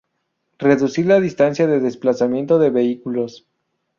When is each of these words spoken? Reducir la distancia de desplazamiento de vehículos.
Reducir 0.57 1.05
la 1.05 1.19
distancia 1.19 1.67
de 1.67 1.79
desplazamiento 1.79 2.57
de 2.57 2.71
vehículos. 2.71 3.45